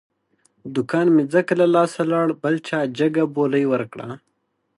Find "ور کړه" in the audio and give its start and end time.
3.67-4.07